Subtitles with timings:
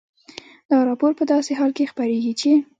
[0.69, 2.51] دا راپور په داسې حال کې خپرېږي چې